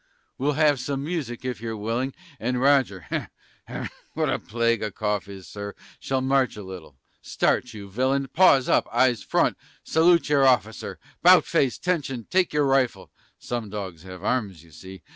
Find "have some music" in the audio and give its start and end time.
0.53-1.45